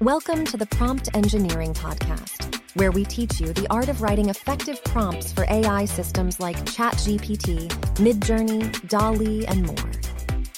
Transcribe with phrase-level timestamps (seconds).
[0.00, 4.82] Welcome to the Prompt Engineering Podcast, where we teach you the art of writing effective
[4.84, 9.90] prompts for AI systems like ChatGPT, Midjourney, DALL-E, and more.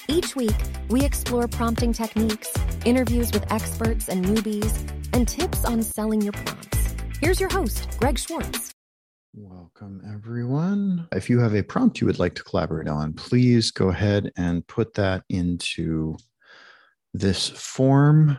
[0.09, 0.55] Each week,
[0.91, 2.53] we explore prompting techniques,
[2.85, 4.77] interviews with experts and newbies,
[5.15, 6.95] and tips on selling your prompts.
[7.23, 8.73] Here's your host, Greg Schwartz.
[9.33, 11.09] Welcome, everyone.
[11.13, 14.67] If you have a prompt you would like to collaborate on, please go ahead and
[14.67, 16.19] put that into
[17.15, 18.37] this form.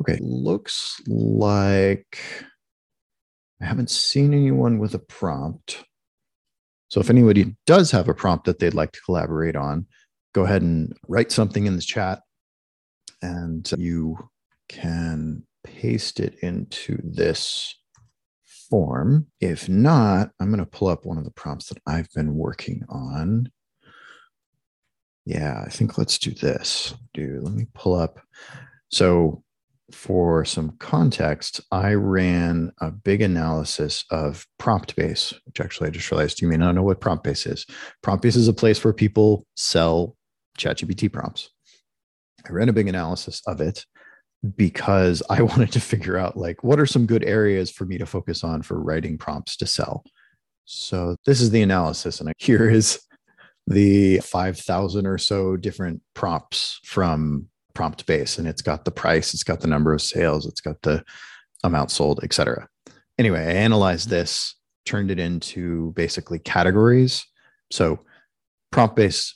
[0.00, 2.18] Okay, looks like
[3.60, 5.84] I haven't seen anyone with a prompt.
[6.88, 9.86] So if anybody does have a prompt that they'd like to collaborate on,
[10.34, 12.20] go ahead and write something in the chat
[13.22, 14.18] and you
[14.68, 17.74] can paste it into this
[18.70, 19.26] form.
[19.40, 22.82] If not, I'm going to pull up one of the prompts that I've been working
[22.88, 23.50] on.
[25.24, 26.94] Yeah, I think let's do this.
[27.14, 28.20] Do let me pull up.
[28.90, 29.42] So,
[29.92, 36.40] for some context, I ran a big analysis of PromptBase, which actually I just realized
[36.40, 37.66] you may not know what PromptBase is.
[38.04, 40.16] PromptBase is a place where people sell
[40.58, 41.50] ChatGPT prompts.
[42.48, 43.84] I ran a big analysis of it
[44.56, 48.06] because I wanted to figure out like what are some good areas for me to
[48.06, 50.04] focus on for writing prompts to sell.
[50.64, 53.00] So this is the analysis, and here is
[53.68, 59.60] the 5,000 or so different prompts from PromptBase, and it's got the price, it's got
[59.60, 61.04] the number of sales, it's got the
[61.62, 62.68] amount sold, etc.
[63.18, 67.26] Anyway, I analyzed this, turned it into basically categories.
[67.70, 68.00] So
[68.72, 69.32] PromptBase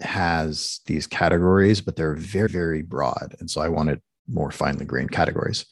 [0.00, 3.34] has these categories, but they're very, very broad.
[3.40, 5.66] And so I wanted more finely grained categories.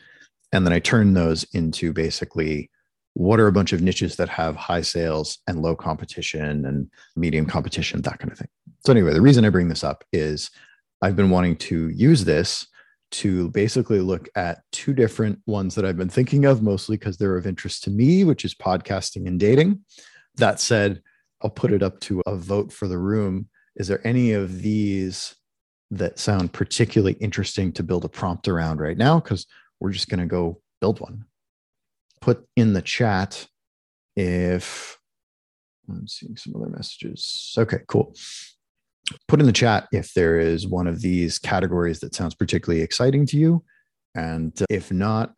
[0.52, 2.70] And then I turn those into basically
[3.14, 7.46] what are a bunch of niches that have high sales and low competition and medium
[7.46, 8.48] competition, that kind of thing.
[8.84, 10.50] So, anyway, the reason I bring this up is
[11.02, 12.66] I've been wanting to use this
[13.12, 17.36] to basically look at two different ones that I've been thinking of, mostly because they're
[17.36, 19.80] of interest to me, which is podcasting and dating.
[20.36, 21.02] That said,
[21.42, 23.48] I'll put it up to a vote for the room.
[23.76, 25.34] Is there any of these
[25.90, 29.46] that sound particularly interesting to build a prompt around right now because
[29.80, 31.24] we're just going to go build one.
[32.20, 33.46] Put in the chat
[34.14, 34.98] if
[35.88, 37.54] I'm seeing some other messages.
[37.58, 38.14] Okay, cool.
[39.28, 43.26] Put in the chat if there is one of these categories that sounds particularly exciting
[43.26, 43.64] to you.
[44.14, 45.34] And if not,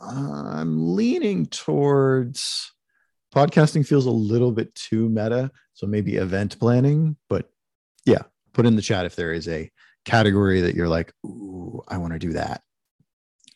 [0.00, 2.72] I'm leaning towards
[3.34, 5.50] podcasting feels a little bit too meta.
[5.74, 7.50] So maybe event planning, but
[8.06, 8.22] yeah,
[8.52, 9.70] put in the chat if there is a
[10.04, 12.62] category that you're like, ooh, I want to do that.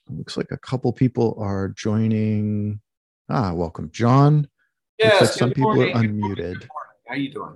[0.08, 2.80] looks like a couple people are joining.
[3.28, 4.48] Ah, welcome, John.
[4.98, 6.66] Yeah, like some people are unmuted.
[7.06, 7.54] How you doing?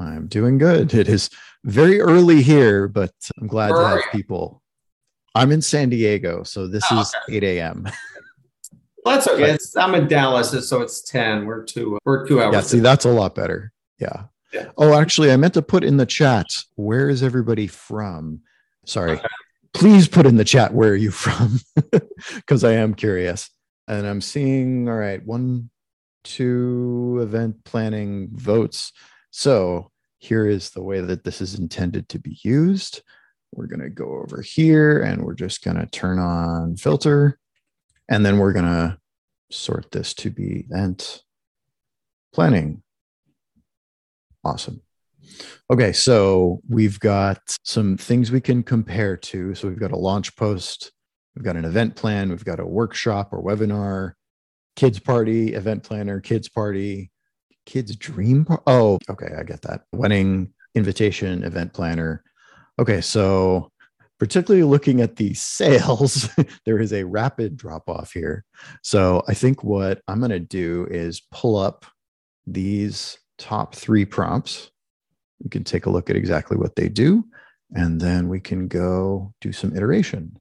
[0.00, 0.94] I'm doing good.
[0.94, 1.30] It is
[1.64, 4.62] very early here, but I'm glad Where to have people.
[5.34, 7.88] I'm in San Diego, so this Oh, is 8 a.m.
[9.02, 9.50] Well, that's okay.
[9.52, 11.46] It's, I'm in Dallas, so it's ten.
[11.46, 11.98] We're two.
[12.04, 12.52] We're two hours.
[12.52, 13.72] yeah, see, that's a lot better.
[13.98, 14.24] Yeah.
[14.52, 14.66] Yeah.
[14.76, 16.44] Oh, actually, I meant to put in the chat.
[16.74, 18.42] Where is everybody from?
[18.84, 19.12] Sorry.
[19.12, 19.26] Okay.
[19.72, 21.60] Please put in the chat where are you from?
[22.36, 23.48] Because I am curious.
[23.88, 25.70] And I'm seeing, all right, one,
[26.22, 28.92] two event planning votes.
[29.30, 29.89] So
[30.20, 33.02] here is the way that this is intended to be used.
[33.52, 37.38] We're going to go over here and we're just going to turn on filter.
[38.08, 38.98] And then we're going to
[39.50, 41.22] sort this to be event
[42.32, 42.82] planning.
[44.44, 44.82] Awesome.
[45.70, 49.54] Okay, so we've got some things we can compare to.
[49.54, 50.92] So we've got a launch post,
[51.34, 54.12] we've got an event plan, we've got a workshop or webinar,
[54.76, 57.10] kids party, event planner, kids party,
[57.70, 58.44] kids dream.
[58.44, 59.82] Par- oh, okay, I get that.
[59.92, 62.24] Wedding, invitation, event planner.
[62.78, 63.70] Okay, so
[64.18, 66.28] particularly looking at the sales,
[66.66, 68.44] there is a rapid drop off here.
[68.82, 71.86] So I think what I'm going to do is pull up
[72.46, 74.70] these top three prompts.
[75.38, 77.24] You can take a look at exactly what they do,
[77.72, 80.36] and then we can go do some iteration.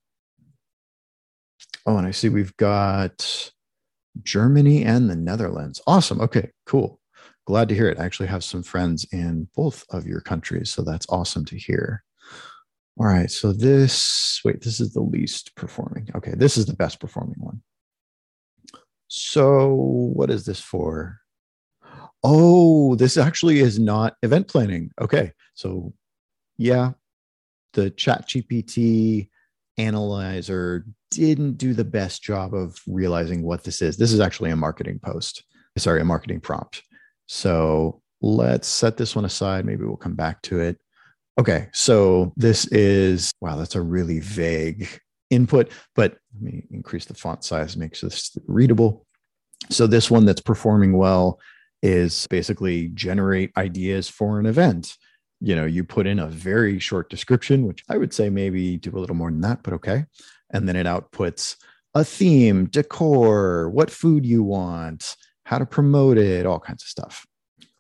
[1.85, 3.51] Oh, and I see we've got
[4.23, 5.79] Germany and the Netherlands.
[5.87, 6.19] Awesome.
[6.21, 6.98] Okay, cool.
[7.49, 7.99] Glad to hear it.
[7.99, 12.03] I actually have some friends in both of your countries, so that's awesome to hear.
[12.99, 16.09] All right, so this, wait, this is the least performing.
[16.13, 17.63] Okay, this is the best performing one.
[19.07, 19.73] So,
[20.13, 21.21] what is this for?
[22.23, 24.91] Oh, this actually is not event planning.
[25.01, 25.31] Okay.
[25.55, 25.95] So,
[26.59, 26.91] yeah,
[27.73, 29.27] the ChatGPT
[29.79, 33.97] analyzer didn't do the best job of realizing what this is.
[33.97, 35.45] This is actually a marketing post,
[35.79, 36.83] sorry, a marketing prompt.
[37.31, 39.65] So, let's set this one aside.
[39.65, 40.79] Maybe we'll come back to it.
[41.39, 41.69] Okay.
[41.73, 44.89] So, this is wow, that's a really vague
[45.29, 49.05] input, but let me increase the font size, makes this readable.
[49.69, 51.39] So this one that's performing well
[51.81, 54.97] is basically generate ideas for an event.
[55.39, 58.97] You know, you put in a very short description, which I would say maybe do
[58.97, 60.05] a little more than that, but okay.
[60.51, 61.55] And then it outputs
[61.93, 65.15] a theme, decor, what food you want,
[65.49, 67.25] how to promote it, all kinds of stuff.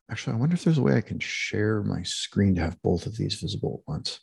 [0.09, 3.05] Actually, I wonder if there's a way I can share my screen to have both
[3.05, 4.21] of these visible at once.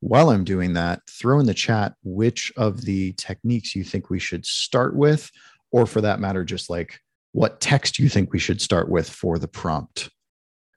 [0.00, 4.18] While I'm doing that, throw in the chat which of the techniques you think we
[4.18, 5.30] should start with,
[5.70, 6.98] or for that matter, just like
[7.30, 10.10] what text you think we should start with for the prompt.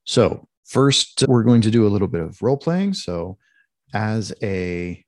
[0.03, 2.94] So, first, we're going to do a little bit of role playing.
[2.94, 3.39] So,
[3.95, 5.03] as a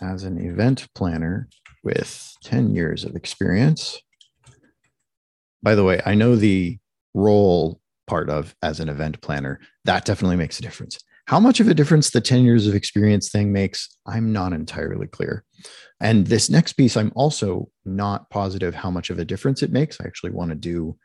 [0.00, 1.50] as an event planner
[1.84, 4.00] with 10 years of experience.
[5.62, 6.78] By the way, I know the
[7.14, 10.98] role part of as an event planner, that definitely makes a difference.
[11.26, 15.06] How much of a difference the 10 years of experience thing makes, I'm not entirely
[15.06, 15.44] clear.
[16.00, 20.00] And this next piece, I'm also not positive how much of a difference it makes.
[20.00, 20.96] I actually want to do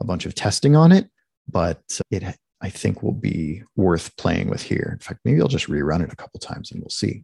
[0.00, 1.10] a bunch of testing on it,
[1.48, 2.24] but it
[2.62, 4.90] I think will be worth playing with here.
[4.92, 7.22] In fact, maybe I'll just rerun it a couple times and we'll see.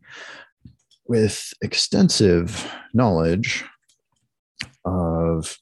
[1.06, 3.64] With extensive knowledge
[4.84, 5.56] of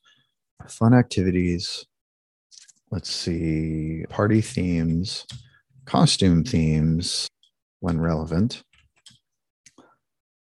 [0.68, 1.86] fun activities,
[2.90, 5.26] let's see, party themes,
[5.84, 7.28] costume themes
[7.80, 8.62] when relevant.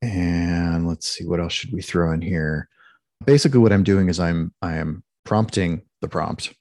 [0.01, 2.69] And let's see, what else should we throw in here?
[3.25, 6.53] Basically, what I'm doing is I'm I am prompting the prompt.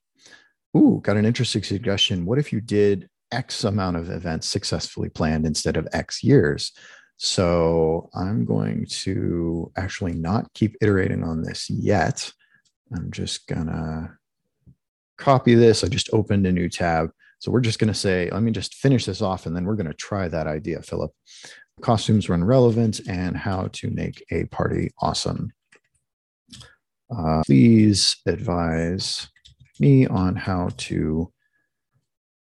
[0.77, 2.25] Ooh, got an interesting suggestion.
[2.25, 6.73] What if you did X amount of events successfully planned instead of X years?
[7.17, 12.33] So I'm going to actually not keep iterating on this yet.
[12.93, 14.19] I'm just gonna
[15.17, 15.85] copy this.
[15.85, 17.11] I just opened a new tab.
[17.39, 19.95] So we're just to say, let me just finish this off and then we're to
[19.95, 21.13] try that idea, Philip.
[21.81, 25.53] Costumes run relevant and how to make a party awesome.
[27.15, 29.29] Uh, please advise
[29.79, 31.31] me on how to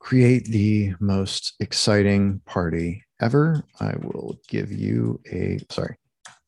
[0.00, 3.62] create the most exciting party ever.
[3.78, 5.96] I will give you a, sorry,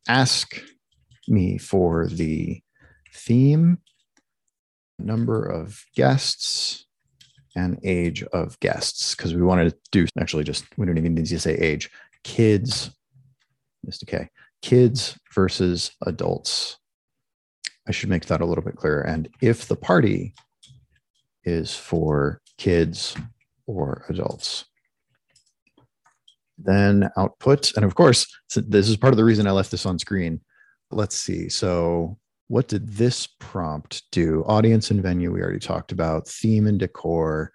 [0.09, 0.61] ask
[1.29, 2.61] me for the
[3.13, 3.79] theme
[4.99, 6.87] number of guests
[7.57, 11.27] and age of guests because we wanted to do actually just we don't even need
[11.27, 11.91] to say age
[12.25, 12.91] kids
[13.87, 14.29] mr k
[14.63, 16.79] kids versus adults.
[17.87, 19.03] I should make that a little bit clearer.
[19.03, 20.35] And if the party
[21.45, 23.17] is for kids
[23.67, 24.65] or adults
[26.59, 29.99] then output and of course this is part of the reason i left this on
[29.99, 30.41] screen.
[30.93, 31.49] Let's see.
[31.49, 32.19] So
[32.53, 34.45] what did this prompt do?
[34.47, 37.51] Audience and venue, we already talked about, theme and decor.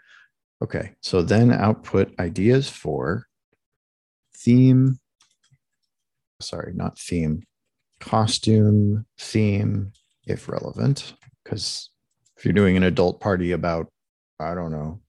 [0.64, 3.28] Okay, so then output ideas for
[4.36, 4.98] theme,
[6.42, 7.44] sorry, not theme,
[8.00, 9.92] costume, theme,
[10.26, 11.14] if relevant.
[11.44, 11.92] Because
[12.36, 13.92] if you're doing an adult party about,
[14.40, 15.00] I don't know,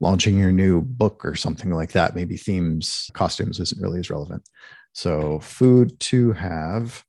[0.00, 4.48] launching your new book or something like that, maybe themes, costumes isn't really as relevant.
[4.94, 7.04] So, food to have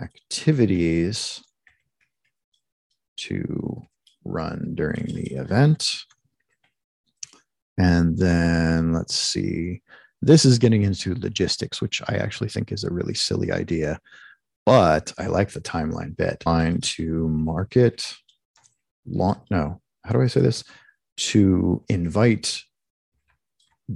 [0.00, 1.42] activities
[3.16, 3.82] to
[4.24, 6.04] run during the event.
[7.78, 9.82] And then let's see,
[10.22, 14.00] this is getting into logistics, which I actually think is a really silly idea,
[14.64, 16.44] but I like the timeline bit.
[16.46, 18.14] Line to market,
[19.06, 20.64] launch, no, how do I say this?
[21.16, 22.62] To invite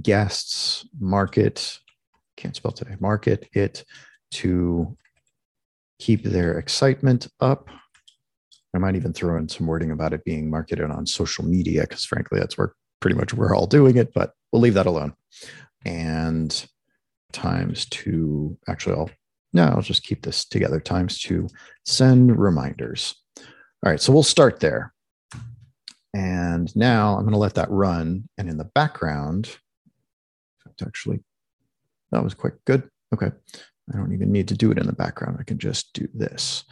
[0.01, 1.79] guests, market,
[2.37, 3.83] can't spell today, market it
[4.31, 4.95] to
[5.99, 7.67] keep their excitement up.
[8.73, 12.05] I might even throw in some wording about it being marketed on social media because,
[12.05, 15.13] frankly, that's where pretty much we're all doing it, but we'll leave that alone.
[15.85, 16.65] And
[17.31, 19.09] times to actually, I'll
[19.51, 21.47] no, I'll just keep this together times to
[21.85, 23.15] send reminders.
[23.37, 24.93] All right, so we'll start there.
[26.13, 28.29] And now I'm going to let that run.
[28.37, 29.57] And in the background,
[30.85, 31.19] actually,
[32.11, 32.63] that was quick.
[32.65, 32.89] good.
[33.13, 33.31] Okay.
[33.93, 35.37] I don't even need to do it in the background.
[35.39, 36.63] I can just do this.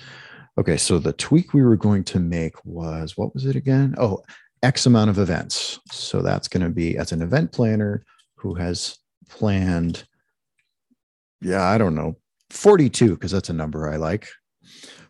[0.58, 3.96] Okay, so the tweak we were going to make was what was it again?
[3.98, 4.24] Oh,
[4.64, 5.80] X amount of events.
[5.92, 8.04] So that's going to be as an event planner
[8.36, 8.98] who has
[9.30, 10.06] planned,
[11.42, 12.18] yeah, I don't know,
[12.50, 14.28] 42, because that's a number I like.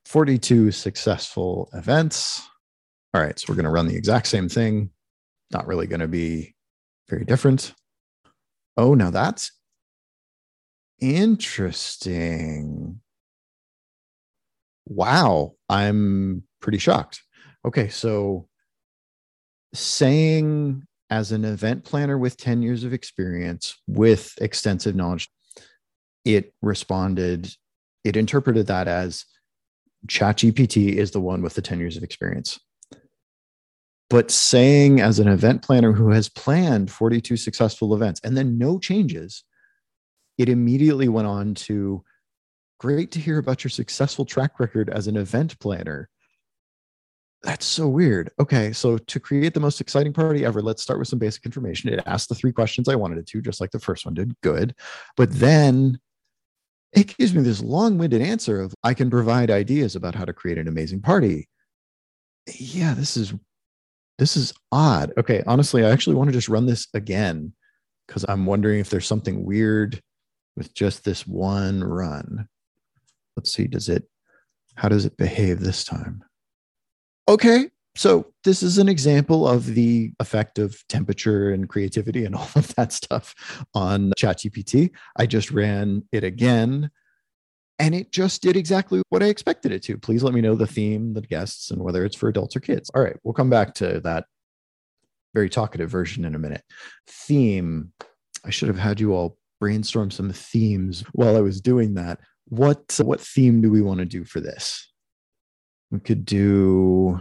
[0.06, 2.42] 42 successful events.
[3.14, 4.90] All right, so we're going to run the exact same thing.
[5.52, 6.56] Not really going to be
[7.10, 7.74] very different.
[8.76, 9.52] Oh, now that's
[11.00, 13.02] Interesting.
[14.86, 15.56] Wow.
[15.70, 17.22] I'm pretty shocked.
[17.66, 17.90] Okay.
[17.90, 18.48] So,
[19.74, 25.30] saying as an event planner with 10 years of experience with extensive knowledge,
[26.26, 27.50] it responded
[28.04, 29.26] it interpreted that as
[30.08, 32.58] ChatGPT is the one with the 10 years of experience.
[34.10, 38.80] But saying as an event planner who has planned 42 successful events and then no
[38.80, 39.44] changes,
[40.38, 42.04] it immediately went on to
[42.80, 46.10] great to hear about your successful track record as an event planner.
[47.44, 48.32] That's so weird.
[48.40, 51.92] Okay, so to create the most exciting party ever, let's start with some basic information.
[51.92, 54.34] It asked the three questions I wanted it to, just like the first one did.
[54.42, 54.76] Good.
[55.16, 56.00] But then
[56.94, 60.58] it gives me this long-winded answer of I can provide ideas about how to create
[60.58, 61.48] an amazing party.
[62.56, 63.34] Yeah, this is
[64.18, 65.14] this is odd.
[65.18, 67.54] Okay, honestly, I actually want to just run this again
[68.08, 70.02] because I'm wondering if there's something weird
[70.58, 72.50] with just this one run.
[73.38, 74.10] Let's see, does it
[74.76, 76.24] how does it behave this time?
[77.30, 82.50] Okay, so this is an example of the effect of temperature and creativity and all
[82.56, 83.34] of that stuff
[83.74, 84.92] on ChatGPT.
[85.16, 86.92] I just ran it again
[87.80, 89.98] and it just did exactly what I expected it to.
[89.98, 92.90] Please let me know the theme, the guests, and whether it's for adults or kids.
[92.96, 94.26] All right, we'll come back to that
[95.34, 96.64] very talkative version in a minute.
[97.08, 97.94] Theme.
[98.46, 102.20] I should have had you all brainstorm some themes while I was doing that.
[102.50, 104.92] What what theme do we want to do for this?
[105.92, 107.20] We could do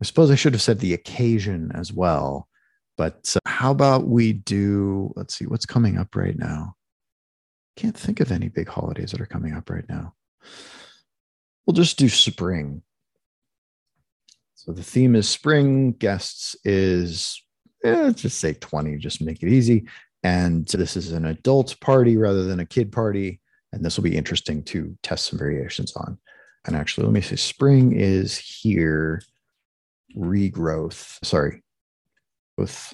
[0.00, 2.48] I suppose I should have said the occasion as well.
[2.96, 6.74] But uh, how about we do, let's see, what's coming up right now?
[7.76, 10.14] Can't think of any big holidays that are coming up right now.
[11.66, 12.82] We'll just do spring.
[14.54, 17.40] So the theme is spring, guests is,
[17.84, 19.86] eh, just say 20, just make it easy.
[20.22, 23.40] And this is an adult party rather than a kid party.
[23.72, 26.18] And this will be interesting to test some variations on.
[26.66, 29.22] And actually, let me say spring is here
[30.16, 31.62] regrowth, sorry,
[32.56, 32.92] growth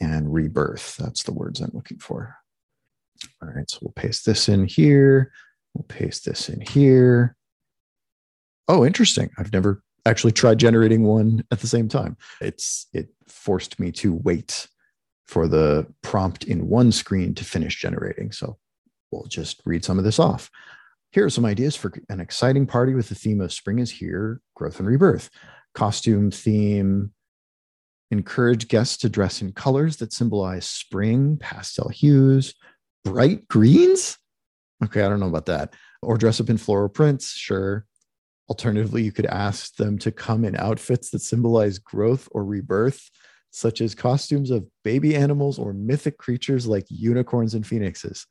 [0.00, 0.96] and rebirth.
[0.96, 2.36] That's the words I'm looking for.
[3.42, 5.32] All right, so we'll paste this in here.
[5.74, 7.36] We'll paste this in here.
[8.68, 9.30] Oh, interesting.
[9.38, 12.16] I've never actually tried generating one at the same time.
[12.40, 14.68] It's it forced me to wait
[15.28, 18.32] for the prompt in one screen to finish generating.
[18.32, 18.56] So
[19.12, 20.50] we'll just read some of this off.
[21.12, 24.40] Here are some ideas for an exciting party with the theme of spring is here,
[24.56, 25.30] growth and rebirth
[25.74, 27.12] costume theme.
[28.10, 32.54] Encourage guests to dress in colors that symbolize spring, pastel hues,
[33.04, 34.16] bright greens.
[34.82, 35.74] Okay, I don't know about that.
[36.02, 37.84] Or dress up in floral prints, sure.
[38.48, 43.10] Alternatively, you could ask them to come in outfits that symbolize growth or rebirth,
[43.58, 48.26] such as costumes of baby animals or mythic creatures like unicorns and phoenixes.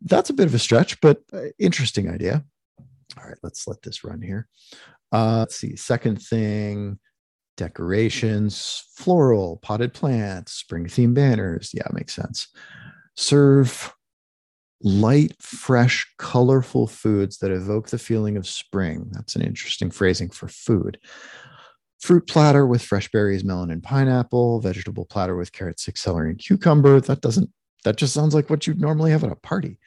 [0.00, 2.44] That's a bit of a stretch, but uh, interesting idea.
[3.18, 4.48] All right, let's let this run here.
[5.12, 5.76] Uh, let's see.
[5.76, 6.98] Second thing,
[7.56, 11.72] decorations, floral, potted plants, spring theme banners.
[11.74, 12.48] Yeah, makes sense.
[13.16, 13.92] Serve
[14.82, 19.08] light, fresh, colorful foods that evoke the feeling of spring.
[19.10, 20.98] That's an interesting phrasing for food.
[22.04, 24.60] Fruit platter with fresh berries, melon, and pineapple.
[24.60, 27.00] Vegetable platter with carrots, celery, and cucumber.
[27.00, 27.50] That doesn't.
[27.84, 29.78] That just sounds like what you'd normally have at a party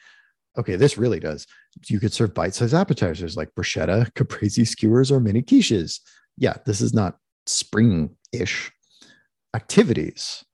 [0.58, 1.46] okay, this really does.
[1.86, 6.00] You could serve bite-sized appetizers like bruschetta, caprese skewers, or mini quiches.
[6.36, 8.72] Yeah, this is not spring-ish
[9.54, 10.44] activities.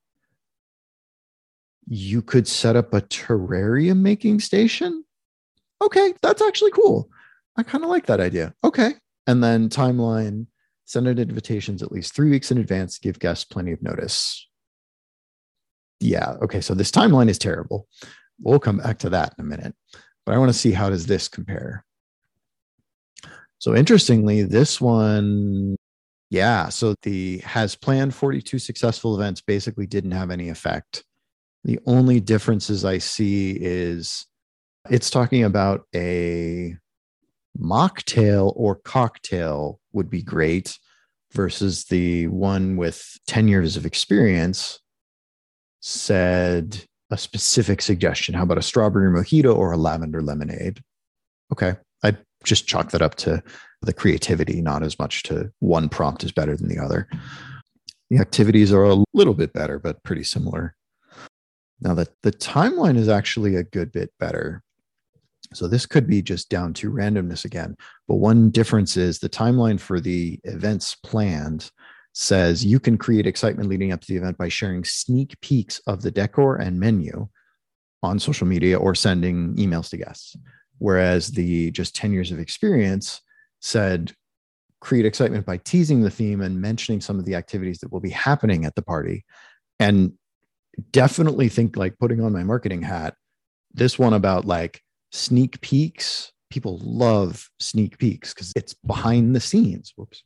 [1.87, 5.05] You could set up a terrarium making station.
[5.83, 7.09] Okay, that's actually cool.
[7.57, 8.55] I kind of like that idea.
[8.63, 8.95] Okay.
[9.27, 10.47] And then timeline,
[10.85, 14.49] send out invitations at least three weeks in advance, give guests plenty of notice.
[16.01, 16.35] Yeah.
[16.43, 16.61] Okay.
[16.61, 17.89] So this timeline is terrible.
[18.41, 19.75] We'll come back to that in a minute.
[20.27, 21.85] But I want to see how does this compare.
[23.59, 25.77] So interestingly, this one,
[26.31, 26.69] yeah.
[26.69, 31.05] So the has planned 42 successful events basically didn't have any effect.
[31.65, 34.27] The only differences I see is
[34.91, 36.77] it's talking about a
[37.61, 40.79] mocktail or cocktail would be great
[41.33, 44.81] versus the one with 10 years of experience
[45.81, 48.35] said a specific suggestion.
[48.35, 50.83] How about a strawberry mojito or a lavender lemonade?
[51.53, 51.77] Okay.
[52.03, 53.43] I just chalk that up to
[53.83, 57.09] the creativity, not as much to one prompt is better than the other.
[58.11, 60.75] The activities are a little bit better, but pretty similar.
[61.81, 64.63] Now that the timeline is actually a good bit better.
[65.53, 67.77] So this could be just down to randomness again.
[68.09, 71.71] But one difference is the timeline for the events planned
[72.13, 76.03] says you can create excitement leading up to the event by sharing sneak peeks of
[76.03, 77.29] the decor and menu
[78.03, 80.37] on social media or sending emails to guests.
[80.79, 83.21] Whereas the just 10 years of experience
[83.61, 84.13] said
[84.81, 88.11] create excitement by teasing the theme and mentioning some of the activities that will be
[88.11, 89.25] happening at the party.
[89.81, 90.13] And
[90.93, 93.15] definitely think like putting on my marketing hat,
[93.73, 94.83] this one about like
[95.15, 99.93] sneak peeks people love sneak peeks because it's behind the scenes.
[99.97, 100.23] Whoops.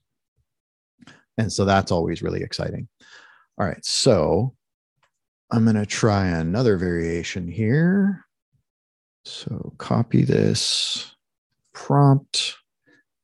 [1.38, 2.87] And so that's always really exciting.
[3.57, 3.83] All right.
[3.83, 4.54] So
[5.50, 8.26] I'm going to try another variation here.
[9.25, 11.14] So copy this
[11.73, 12.57] prompt,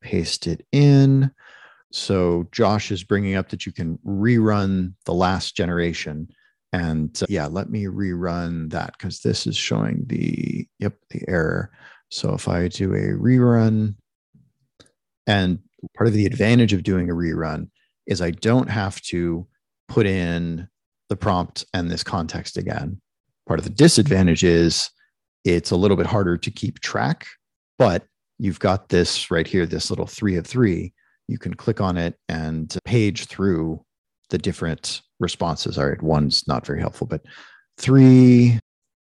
[0.01, 1.31] paste it in.
[1.93, 6.29] So Josh is bringing up that you can rerun the last generation.
[6.75, 11.71] And uh, yeah, let me rerun that because this is showing the, yep, the error.
[12.11, 13.95] So if I do a rerun,
[15.29, 15.61] and
[15.97, 17.69] part of the advantage of doing a rerun
[18.09, 19.47] is I don't have to
[19.87, 20.67] put in
[21.09, 23.01] the prompt and this context again.
[23.47, 24.91] Part of the disadvantage is
[25.45, 27.29] it's a little bit harder to keep track,
[27.79, 28.05] but
[28.41, 30.93] you've got this right here, this little three of three
[31.29, 33.83] you can click on it and page through
[34.31, 35.79] the different responses.
[35.79, 37.23] All right, one's not very helpful, but
[37.79, 38.59] three,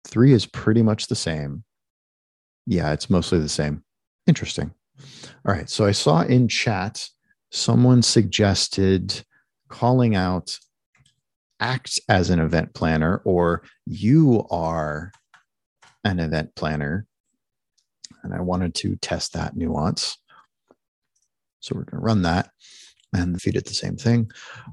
[0.06, 1.64] three is pretty much the same.
[2.66, 3.82] Yeah, it's mostly the same.
[4.26, 4.72] Interesting.
[5.46, 7.06] All right, so I saw in chat
[7.50, 9.24] someone suggested
[9.68, 10.58] calling out
[11.60, 15.12] act as an event planner or you are
[16.04, 17.06] an event planner.
[18.22, 20.18] And I wanted to test that nuance.
[21.60, 22.50] So we're going to run that
[23.12, 24.30] and feed it the same thing.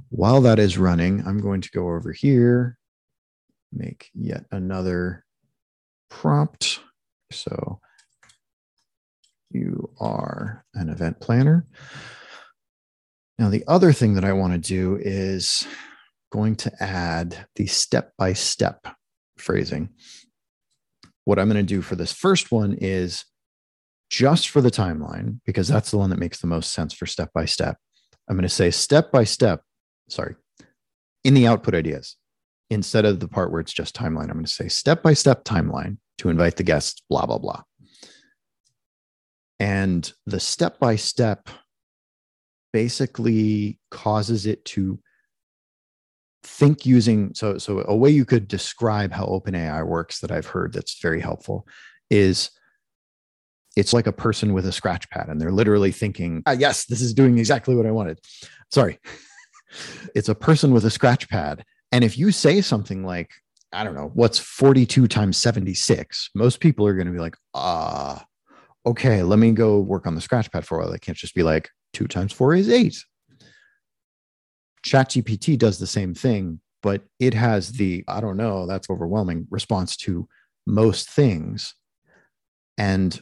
[0.09, 2.77] While that is running, I'm going to go over here,
[3.71, 5.23] make yet another
[6.09, 6.79] prompt.
[7.31, 7.79] So
[9.51, 11.65] you are an event planner.
[13.37, 15.67] Now, the other thing that I want to do is
[16.31, 18.87] going to add the step-by-step
[19.37, 19.89] phrasing.
[21.23, 23.25] What I'm going to do for this first one is
[24.09, 27.31] just for the timeline, because that's the one that makes the most sense for step
[27.33, 27.77] by step,
[28.27, 29.61] I'm going to say step by step,
[30.09, 30.35] sorry,
[31.23, 32.17] in the output ideas,
[32.69, 35.43] instead of the part where it's just timeline, I'm going to say step by step
[35.43, 37.61] timeline to invite the guests, blah, blah, blah.
[39.59, 41.49] And the step by step
[42.73, 44.99] basically causes it to
[46.43, 50.71] think using so so a way you could describe how openai works that i've heard
[50.71, 51.65] that's very helpful
[52.11, 52.51] is
[53.75, 57.01] it's like a person with a scratch pad and they're literally thinking, ah, yes, this
[57.01, 58.19] is doing exactly what I wanted.
[58.71, 58.99] Sorry.
[60.15, 61.63] it's a person with a scratch pad.
[61.91, 63.31] And if you say something like,
[63.73, 68.25] I don't know, what's 42 times 76, most people are going to be like, ah,
[68.85, 70.91] okay, let me go work on the scratch pad for a while.
[70.91, 73.03] They can't just be like, two times four is eight.
[74.85, 79.97] ChatGPT does the same thing, but it has the, I don't know, that's overwhelming response
[79.97, 80.27] to
[80.67, 81.73] most things.
[82.77, 83.19] And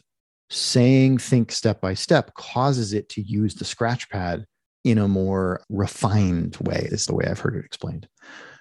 [0.54, 4.46] saying think step by step causes it to use the scratch pad
[4.84, 8.08] in a more refined way, is the way I've heard it explained.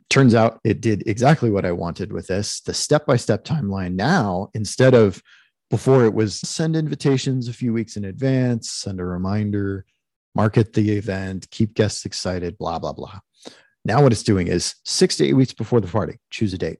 [0.08, 2.60] Turns out it did exactly what I wanted with this.
[2.60, 5.22] The step by step timeline now, instead of
[5.70, 9.86] before it was send invitations a few weeks in advance, send a reminder,
[10.34, 13.20] market the event, keep guests excited, blah, blah, blah.
[13.84, 16.78] Now, what it's doing is six to eight weeks before the party, choose a date,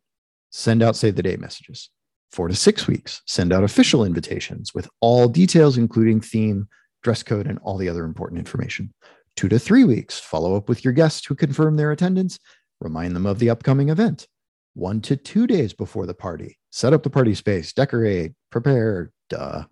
[0.51, 1.91] send out save the date messages
[2.33, 6.67] four to six weeks, send out official invitations with all details, including theme,
[7.03, 8.93] dress code, and all the other important information.
[9.37, 12.39] Two to three weeks, follow up with your guests who confirm their attendance,
[12.81, 14.27] remind them of the upcoming event.
[14.75, 19.65] One to two days before the party, set up the party space, decorate, prepare, duh.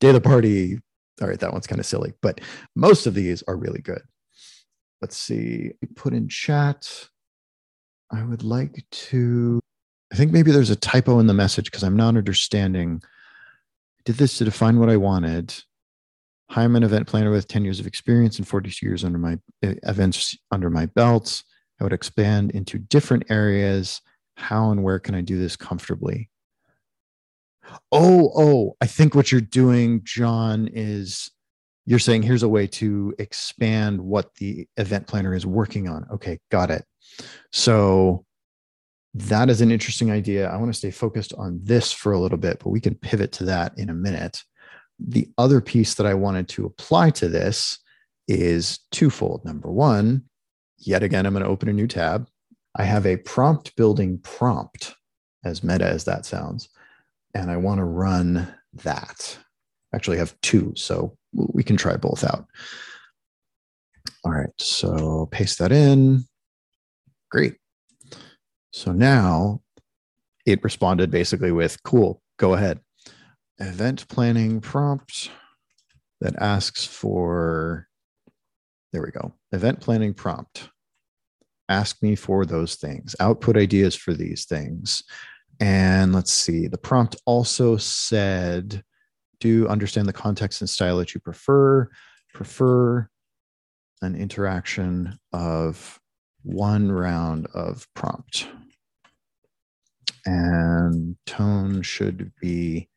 [0.00, 0.78] Day of the party.
[1.20, 2.40] All right, that one's kind of silly, but
[2.76, 4.02] most of these are really good.
[5.00, 7.08] Let's see, put in chat.
[8.10, 9.60] I would like to
[10.12, 13.02] I think maybe there's a typo in the message because I'm not understanding.
[13.04, 15.54] I did this to define what I wanted.
[16.50, 19.38] Hi, I'm an event planner with 10 years of experience and 42 years under my
[19.62, 21.44] eh, events under my belts.
[21.78, 24.00] I would expand into different areas.
[24.36, 26.30] How and where can I do this comfortably?
[27.92, 31.30] Oh, oh, I think what you're doing, John, is
[31.84, 36.06] you're saying here's a way to expand what the event planner is working on.
[36.12, 36.84] Okay, got it.
[37.52, 38.24] So
[39.18, 40.48] that is an interesting idea.
[40.48, 43.32] I want to stay focused on this for a little bit, but we can pivot
[43.32, 44.42] to that in a minute.
[44.98, 47.78] The other piece that I wanted to apply to this
[48.26, 49.44] is twofold.
[49.44, 50.24] Number one,
[50.78, 52.28] yet again, I'm going to open a new tab.
[52.76, 54.94] I have a prompt building prompt,
[55.44, 56.68] as meta as that sounds,
[57.34, 58.52] and I want to run
[58.84, 59.38] that.
[59.94, 62.46] Actually, I have two, so we can try both out.
[64.24, 66.24] All right, so paste that in.
[67.30, 67.56] Great.
[68.78, 69.60] So now
[70.46, 72.78] it responded basically with, cool, go ahead.
[73.58, 75.32] Event planning prompt
[76.20, 77.88] that asks for,
[78.92, 80.70] there we go, event planning prompt.
[81.68, 85.02] Ask me for those things, output ideas for these things.
[85.58, 88.84] And let's see, the prompt also said
[89.40, 91.90] do understand the context and style that you prefer.
[92.32, 93.08] Prefer
[94.02, 95.98] an interaction of
[96.44, 98.46] one round of prompt.
[100.26, 102.88] And tone should be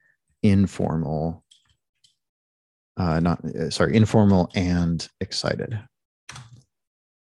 [0.43, 1.43] informal,
[2.97, 5.79] uh, not uh, sorry, informal and excited.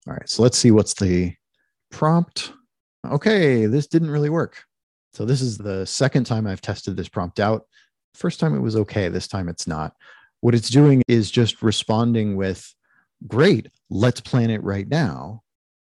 [0.06, 1.34] All right, so let's see what's the
[1.90, 2.52] prompt.
[3.06, 4.62] Okay, this didn't really work.
[5.14, 7.66] So this is the second time I've tested this prompt out.
[8.14, 9.94] First time it was okay, this time it's not.
[10.40, 12.74] What it's doing is just responding with,
[13.26, 15.42] great, let's plan it right now,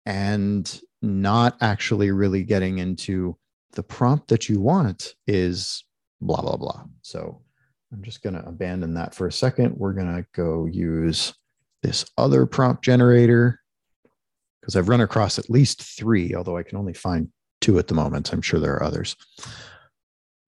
[0.05, 3.37] and not actually really getting into
[3.73, 5.85] the prompt that you want is
[6.21, 6.85] blah, blah, blah.
[7.03, 7.43] So
[7.93, 9.77] I'm just going to abandon that for a second.
[9.77, 11.35] We're going to go use
[11.83, 13.61] this other prompt generator
[14.61, 17.29] because I've run across at least three, although I can only find
[17.61, 18.33] two at the moment.
[18.33, 19.17] I'm sure there are others.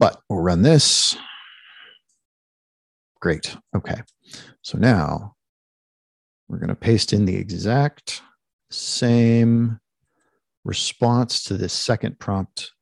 [0.00, 1.16] But we'll run this.
[3.20, 3.56] Great.
[3.76, 4.00] Okay.
[4.62, 5.34] So now
[6.48, 8.22] we're going to paste in the exact
[8.70, 9.78] same
[10.64, 12.72] response to this second prompt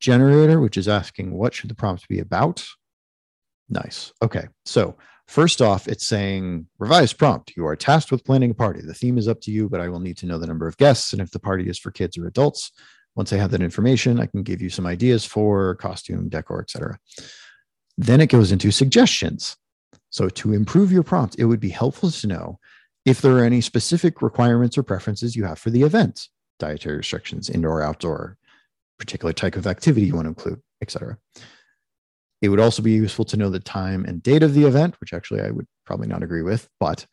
[0.00, 2.64] generator, which is asking what should the prompt be about.
[3.68, 4.12] Nice.
[4.22, 4.48] Okay.
[4.64, 4.96] So
[5.28, 7.52] first off, it's saying revised prompt.
[7.56, 8.80] You are tasked with planning a party.
[8.80, 10.76] The theme is up to you, but I will need to know the number of
[10.76, 12.72] guests and if the party is for kids or adults.
[13.14, 16.98] Once I have that information, I can give you some ideas for costume, decor, etc.
[17.96, 19.56] Then it goes into suggestions.
[20.10, 22.58] So to improve your prompt, it would be helpful to know
[23.04, 27.48] if there are any specific requirements or preferences you have for the event, dietary restrictions,
[27.48, 28.36] indoor, outdoor,
[29.00, 31.18] particular type of activity you want to include, etc.
[32.40, 35.12] It would also be useful to know the time and date of the event, which
[35.12, 37.06] actually I would probably not agree with, but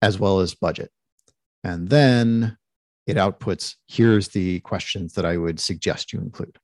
[0.00, 0.90] as well as budget.
[1.64, 2.56] And then
[3.06, 6.56] it outputs here's the questions that I would suggest you include.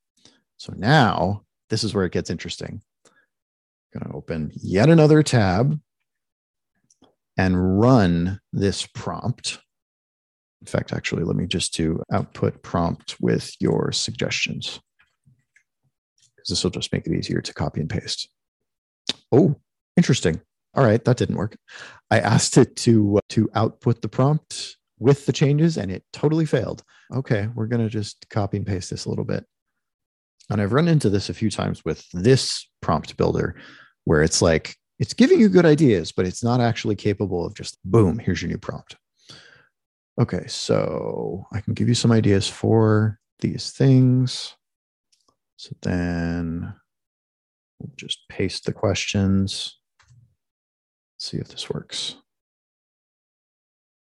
[0.57, 2.81] So now this is where it gets interesting.
[3.05, 5.79] I'm going to open yet another tab
[7.37, 9.59] and run this prompt.
[10.65, 14.81] In fact, actually, let me just do output prompt with your suggestions
[16.35, 18.31] because this will just make it easier to copy and paste.
[19.31, 19.57] Oh,
[19.99, 20.41] interesting.
[20.75, 21.55] All right, that didn't work.
[22.11, 26.47] I asked it to uh, to output the prompt with the changes and it totally
[26.47, 26.83] failed.
[27.15, 29.45] Okay, we're going to just copy and paste this a little bit.
[30.49, 33.57] And I've run into this a few times with this prompt builder
[34.05, 37.77] where it's like, it's giving you good ideas, but it's not actually capable of just
[37.85, 38.97] boom, here's your new prompt.
[40.21, 44.55] Okay, so I can give you some ideas for these things.
[45.57, 46.73] So then
[47.79, 49.79] we'll just paste the questions.
[51.19, 52.17] See if this works.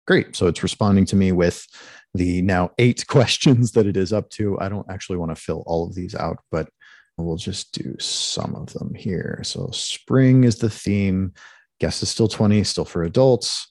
[0.06, 0.36] Great.
[0.36, 1.68] So it's responding to me with
[2.14, 4.58] the now eight questions that it is up to.
[4.60, 6.70] I don't actually want to fill all of these out, but
[7.18, 9.42] we'll just do some of them here.
[9.44, 11.34] So spring is the theme.
[11.80, 13.68] Guess is still 20, still for adults.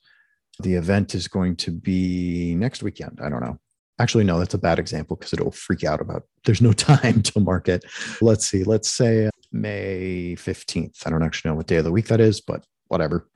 [0.61, 3.21] The event is going to be next weekend.
[3.23, 3.59] I don't know.
[3.99, 7.41] Actually, no, that's a bad example because it'll freak out about there's no time to
[7.41, 7.85] market.
[8.21, 8.65] Let's see.
[8.65, 11.07] Let's say May 15th.
[11.07, 13.29] I don't actually know what day of the week that is, but whatever.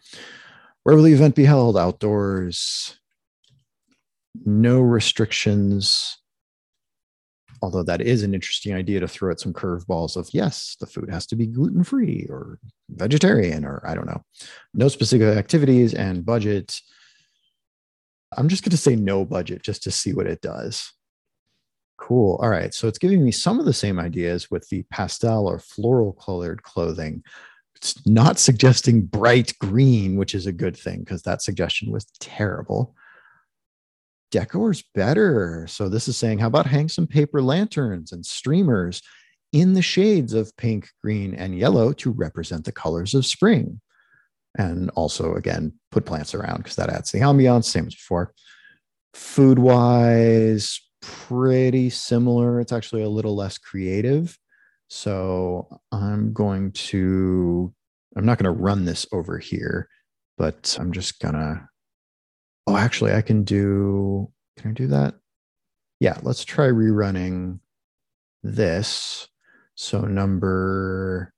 [0.83, 1.77] Where will the event be held?
[1.77, 2.99] Outdoors.
[4.45, 6.17] No restrictions.
[7.63, 11.11] Although that is an interesting idea to throw at some curveballs of yes, the food
[11.11, 14.23] has to be gluten free or vegetarian or I don't know.
[14.73, 16.81] No specific activities and budget.
[18.37, 20.93] I'm just going to say no budget just to see what it does.
[21.99, 22.38] Cool.
[22.43, 22.73] All right.
[22.73, 26.62] So it's giving me some of the same ideas with the pastel or floral colored
[26.62, 27.23] clothing,
[27.77, 32.95] it's not suggesting bright green, which is a good thing because that suggestion was terrible.
[34.31, 35.66] Decor's better.
[35.69, 39.03] So this is saying, how about hang some paper lanterns and streamers
[39.53, 43.81] in the shades of pink, green, and yellow to represent the colors of spring?
[44.59, 48.33] And also, again, put plants around because that adds the ambiance, same as before.
[49.15, 52.61] Food wise, pretty similar.
[52.61, 54.37] It's actually a little less creative.
[54.89, 57.73] So I'm going to,
[58.17, 59.89] I'm not going to run this over here,
[60.37, 61.69] but I'm just to,
[62.67, 65.15] oh, actually, I can do, can I do that?
[66.01, 67.61] Yeah, let's try rerunning
[68.43, 69.29] this.
[69.77, 71.33] So number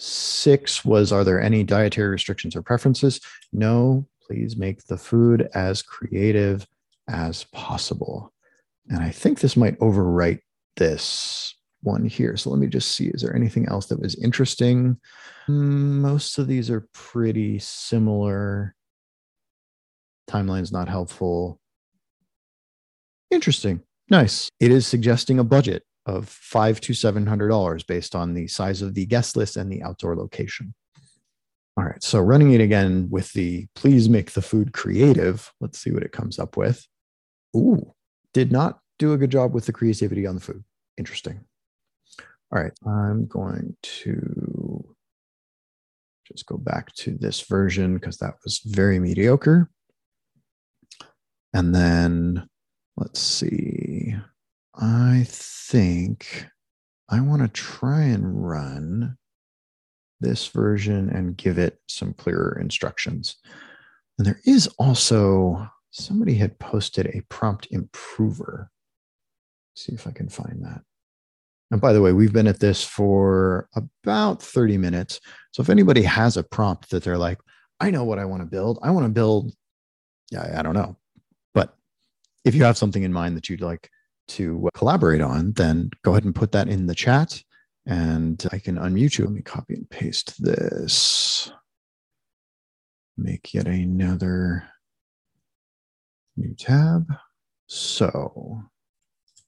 [0.00, 3.20] six was, are there any dietary restrictions or preferences?
[3.52, 6.66] No, please make the food as creative
[7.08, 8.32] as possible.
[8.88, 10.40] And I think this might overwrite
[10.76, 12.36] this one here.
[12.36, 14.98] So let me just see, is there anything else that was interesting?
[15.46, 18.74] Hmm, most of these are pretty similar.
[20.28, 21.60] Timeline's not helpful.
[23.30, 23.80] Interesting.
[24.08, 24.48] Nice.
[24.60, 28.82] It is suggesting a budget of five to seven hundred dollars based on the size
[28.82, 30.74] of the guest list and the outdoor location.
[31.76, 32.02] All right.
[32.02, 35.52] So running it again with the please make the food creative.
[35.60, 36.86] Let's see what it comes up with.
[37.56, 37.94] Ooh,
[38.34, 40.62] did not do a good job with the creativity on the food.
[40.98, 41.40] Interesting.
[42.52, 42.72] All right.
[42.84, 44.94] I'm going to
[46.26, 49.70] just go back to this version because that was very mediocre.
[51.54, 52.48] And then
[52.96, 53.89] let's see.
[54.80, 56.46] I think
[57.10, 59.18] I want to try and run
[60.20, 63.36] this version and give it some clearer instructions.
[64.18, 68.70] And there is also somebody had posted a prompt improver.
[69.72, 70.80] Let's see if I can find that.
[71.70, 75.20] And by the way, we've been at this for about 30 minutes.
[75.52, 77.38] So if anybody has a prompt that they're like,
[77.80, 79.52] I know what I want to build, I want to build,
[80.30, 80.96] yeah, I don't know.
[81.54, 81.74] But
[82.44, 83.90] if you have something in mind that you'd like
[84.30, 87.42] to uh, collaborate on, then go ahead and put that in the chat
[87.86, 89.24] and I can unmute you.
[89.24, 91.50] Let me copy and paste this.
[93.16, 94.68] Make yet another
[96.36, 97.12] new tab.
[97.66, 98.62] So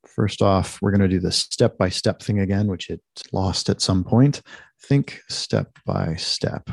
[0.07, 3.01] first off, we're going to do the step by step thing again, which it
[3.33, 4.43] lost at some point.
[4.83, 6.69] Think step by step.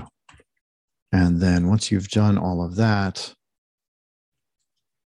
[1.11, 3.33] And then once you've done all of that,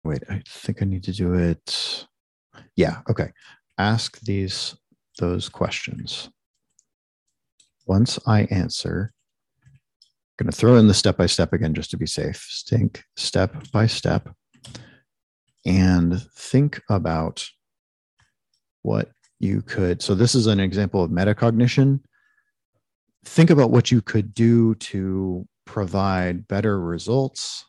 [0.04, 2.06] wait, I think I need to do it.
[2.76, 3.30] Yeah, okay.
[3.78, 4.76] Ask these
[5.18, 6.30] those questions.
[7.86, 9.12] Once I answer,
[9.64, 12.46] I'm going to throw in the step by step again just to be safe.
[12.68, 14.30] Think step by step
[15.66, 17.46] and think about
[18.82, 20.02] what you could.
[20.02, 22.00] So, this is an example of metacognition.
[23.24, 27.64] Think about what you could do to provide better results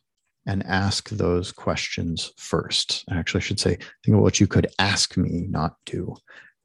[0.46, 3.04] and ask those questions first.
[3.12, 6.16] Actually, I should say, think about what you could ask me, not do.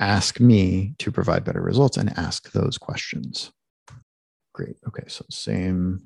[0.00, 3.52] Ask me to provide better results and ask those questions.
[4.52, 4.76] Great.
[4.88, 5.04] Okay.
[5.08, 6.02] So, same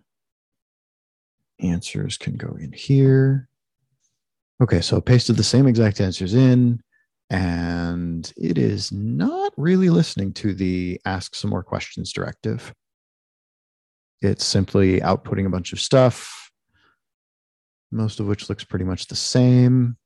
[1.61, 3.49] answers can go in here.
[4.63, 4.81] Okay.
[4.81, 6.81] So, pasted the same exact answers in
[7.31, 12.75] and it is not really listening to the ask some more questions directive.
[14.21, 16.50] It's simply outputting a bunch of stuff,
[17.91, 19.97] most of which looks pretty much the same.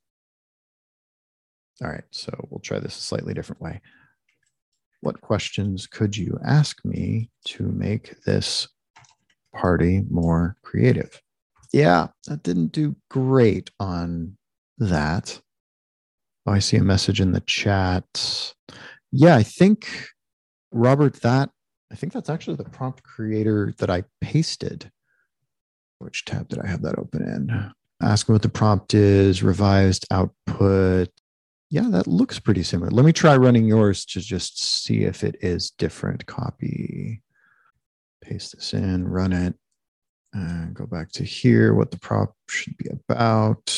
[1.82, 3.80] All right, so we'll try this a slightly different way.
[5.00, 8.68] What questions could you ask me to make this
[9.54, 11.20] party more creative?
[11.72, 14.36] Yeah, that didn't do great on
[14.78, 15.40] that.
[16.46, 18.54] Oh, I see a message in the chat.
[19.10, 19.88] Yeah, I think,
[20.70, 21.50] Robert, that
[21.92, 24.90] I think that's actually the prompt creator that I pasted.
[26.04, 27.72] Which tab did I have that open in?
[28.02, 31.08] Asking what the prompt is, revised output.
[31.70, 32.90] Yeah, that looks pretty similar.
[32.90, 36.26] Let me try running yours to just see if it is different.
[36.26, 37.22] Copy,
[38.22, 39.54] paste this in, run it,
[40.34, 43.74] and go back to here, what the prompt should be about.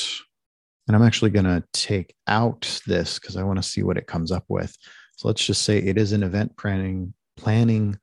[0.88, 4.08] And I'm actually going to take out this because I want to see what it
[4.08, 4.76] comes up with.
[5.16, 8.00] So let's just say it is an event planning planning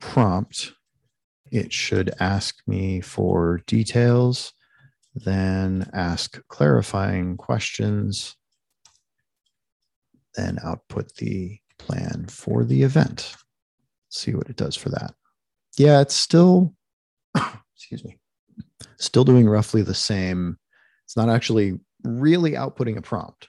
[0.00, 0.72] prompt.
[1.50, 4.52] It should ask me for details,
[5.14, 8.36] then ask clarifying questions,
[10.34, 13.34] then output the plan for the event.
[14.08, 15.14] See what it does for that.
[15.76, 16.74] Yeah, it's still,
[17.74, 18.18] excuse me,
[18.98, 20.58] still doing roughly the same.
[21.04, 23.48] It's not actually really outputting a prompt.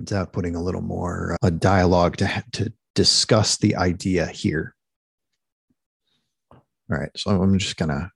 [0.00, 4.73] It's outputting a little more a dialogue to, to discuss the idea here.
[6.90, 8.10] All right, so I'm just to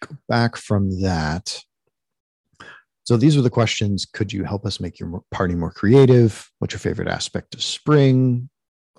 [0.00, 1.60] go back from that.
[3.04, 4.06] So these are the questions.
[4.06, 6.50] Could you help us make your party more creative?
[6.58, 8.48] What's your favorite aspect of spring?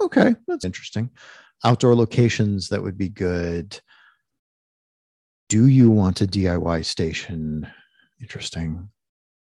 [0.02, 1.10] Okay, that's interesting.
[1.64, 3.80] Outdoor locations that would be good.
[5.50, 7.68] Do you want a DIY station?
[8.20, 8.90] Interesting.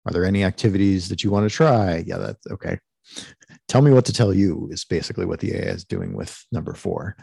[0.05, 2.03] Are there any activities that you want to try?
[2.05, 2.79] Yeah, that's okay.
[3.67, 6.73] Tell me what to tell you is basically what the AI is doing with number
[6.73, 7.15] four.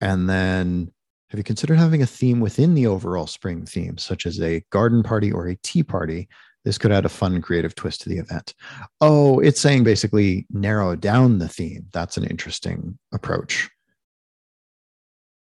[0.00, 0.92] And then
[1.30, 5.02] have you considered having a theme within the overall spring theme, such as a garden
[5.02, 6.28] party or a tea party?
[6.64, 8.54] This could add a fun, creative twist to the event.
[9.00, 11.86] Oh, it's saying basically narrow down the theme.
[11.92, 13.70] That's an interesting approach.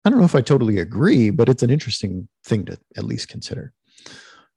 [0.05, 3.29] I don't know if I totally agree, but it's an interesting thing to at least
[3.29, 3.73] consider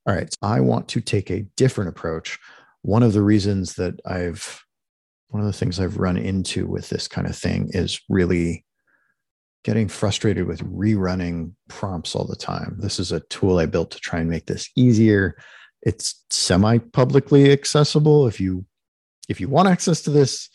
[0.06, 2.38] all right, so I want to take a different approach.
[2.82, 4.64] One of the reasons that I've,
[5.28, 8.64] one of the things I've run into with this kind of thing is really
[9.64, 12.76] getting frustrated with rerunning prompts all the time.
[12.78, 15.36] This is a tool I built to try and make this easier.
[15.82, 18.26] It's semi publicly accessible.
[18.26, 18.64] If you,
[19.28, 20.48] if you want access to this,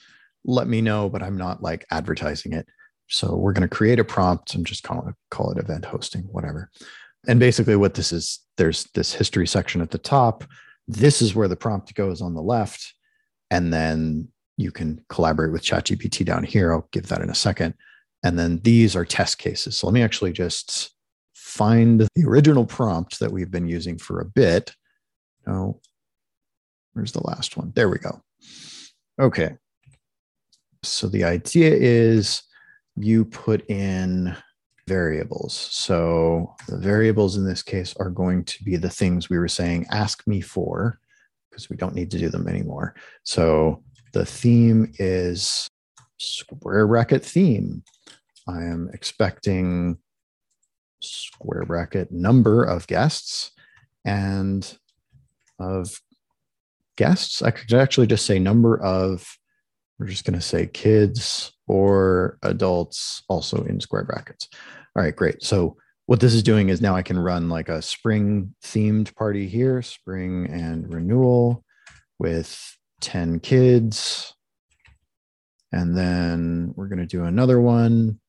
[0.46, 2.68] let me know, but I'm not like advertising it.
[3.08, 6.24] So we're going to create a prompt and just call it, call it event hosting,
[6.24, 6.70] whatever.
[7.28, 10.44] And basically, what this is, there's this history section at the top.
[10.88, 12.94] This is where the prompt goes on the left.
[13.50, 16.74] And then you can collaborate with ChatGPT down here.
[16.74, 17.76] I'll give that in a second.
[18.28, 19.78] And then these are test cases.
[19.78, 20.92] So let me actually just
[21.34, 24.76] find the original prompt that we've been using for a bit.
[25.46, 25.80] No,
[26.92, 27.72] where's the last one?
[27.74, 28.22] There we go.
[29.18, 29.56] Okay.
[30.84, 32.44] So the idea is
[32.98, 34.36] you put in
[34.90, 35.54] variables.
[35.54, 39.86] So the variables in this case are going to be the things we were saying,
[39.90, 41.00] ask me for,
[41.50, 42.94] because we don't need to do them anymore.
[43.24, 45.70] So the theme is
[46.18, 47.84] square bracket theme.
[48.48, 49.98] I am expecting
[51.02, 53.52] square bracket number of guests
[54.06, 54.78] and
[55.60, 56.00] of
[56.96, 57.42] guests.
[57.42, 59.38] I could actually just say number of,
[60.00, 64.48] we're just going to say kids or adults also in square brackets.
[64.96, 65.44] All right, great.
[65.44, 69.48] So what this is doing is now I can run like a spring themed party
[69.48, 71.64] here, spring and renewal
[72.18, 74.34] with 10 kids.
[75.72, 78.20] And then we're going to do another one.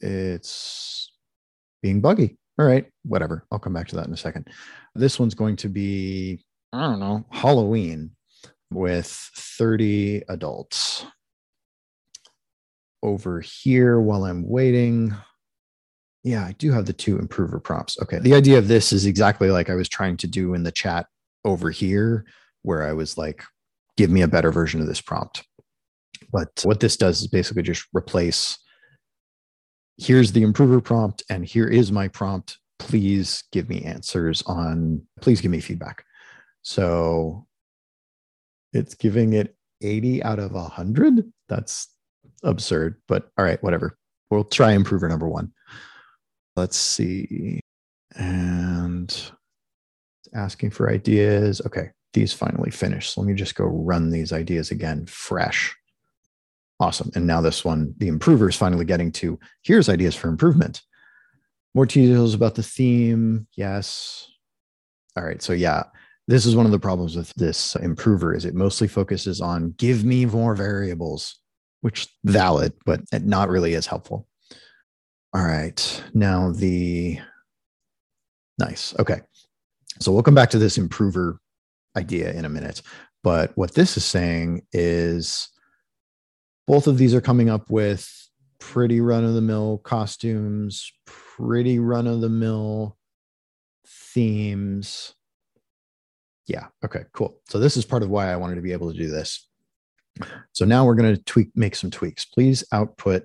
[0.00, 1.12] It's
[1.82, 2.36] being buggy.
[2.58, 3.44] All right, whatever.
[3.52, 4.48] I'll come back to that in a second.
[4.94, 8.10] This one's going to be, I don't know, Halloween
[8.70, 11.06] with 30 adults.
[13.00, 15.14] Over here, while I'm waiting,
[16.24, 17.96] yeah, I do have the two improver prompts.
[18.02, 18.18] Okay.
[18.18, 21.06] The idea of this is exactly like I was trying to do in the chat
[21.44, 22.26] over here,
[22.62, 23.44] where I was like,
[23.96, 25.44] give me a better version of this prompt.
[26.32, 28.58] But what this does is basically just replace
[29.98, 32.58] here's the improver prompt, and here is my prompt.
[32.78, 36.04] Please give me answers on, please give me feedback.
[36.62, 37.46] So
[38.72, 41.24] it's giving it 80 out of 100.
[41.48, 41.88] That's
[42.42, 43.98] absurd, but all right, whatever.
[44.30, 45.52] We'll try improver number one.
[46.56, 47.60] Let's see.
[48.16, 49.32] And
[50.34, 51.60] asking for ideas.
[51.66, 53.14] Okay, these finally finished.
[53.14, 55.74] So let me just go run these ideas again fresh.
[56.80, 57.10] Awesome.
[57.14, 60.82] And now this one, the improver is finally getting to here's ideas for improvement.
[61.74, 63.46] More details about the theme.
[63.56, 64.28] Yes.
[65.16, 65.42] All right.
[65.42, 65.84] So, yeah,
[66.28, 70.04] this is one of the problems with this improver is it mostly focuses on give
[70.04, 71.40] me more variables,
[71.80, 74.28] which valid, but not really as helpful.
[75.34, 76.04] All right.
[76.14, 77.18] Now the
[78.58, 78.94] nice.
[78.98, 79.20] Okay.
[80.00, 81.40] So we'll come back to this improver
[81.96, 82.82] idea in a minute.
[83.24, 85.48] But what this is saying is
[86.68, 88.06] both of these are coming up with
[88.60, 92.98] pretty run of the mill costumes, pretty run of the mill
[93.86, 95.14] themes.
[96.46, 96.66] Yeah.
[96.84, 97.40] Okay, cool.
[97.48, 99.48] So this is part of why I wanted to be able to do this.
[100.52, 102.26] So now we're going to tweak, make some tweaks.
[102.26, 103.24] Please output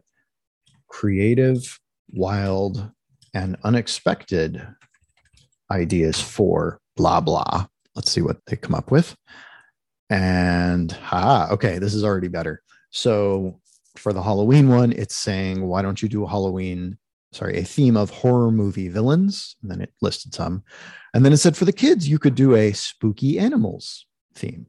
[0.88, 1.80] creative,
[2.12, 2.92] wild,
[3.34, 4.66] and unexpected
[5.70, 7.66] ideas for blah, blah.
[7.94, 9.18] Let's see what they come up with.
[10.10, 12.62] And ha, okay, this is already better.
[12.94, 13.60] So
[13.98, 16.98] for the Halloween one, it's saying, why don't you do a Halloween,
[17.32, 19.56] sorry, a theme of horror movie villains?
[19.62, 20.64] And then it listed some.
[21.14, 24.68] And then it said for the kids, you could do a spooky animals theme.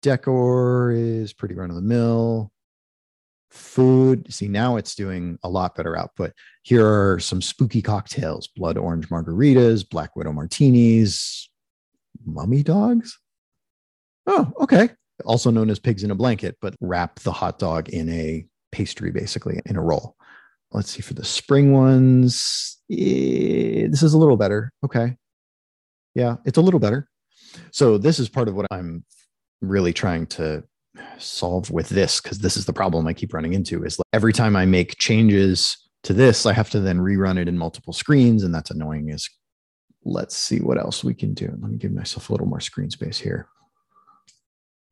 [0.00, 2.52] Decor is pretty run of the mill.
[3.50, 6.32] Food, see, now it's doing a lot better output.
[6.62, 11.50] Here are some spooky cocktails blood orange margaritas, black widow martinis,
[12.24, 13.18] mummy dogs.
[14.26, 14.88] Oh, okay
[15.24, 19.10] also known as pigs in a blanket, but wrap the hot dog in a pastry,
[19.10, 20.16] basically in a roll.
[20.72, 22.78] Let's see for the spring ones.
[22.90, 24.72] Eh, this is a little better.
[24.84, 25.16] Okay.
[26.14, 27.08] Yeah, it's a little better.
[27.70, 29.04] So, this is part of what I'm
[29.60, 30.64] really trying to
[31.18, 34.32] solve with this because this is the problem I keep running into is like every
[34.32, 38.42] time I make changes to this, I have to then rerun it in multiple screens,
[38.42, 39.08] and that's annoying.
[39.08, 39.28] Is
[40.04, 41.46] let's see what else we can do.
[41.60, 43.48] Let me give myself a little more screen space here